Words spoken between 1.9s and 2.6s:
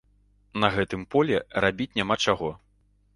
няма чаго.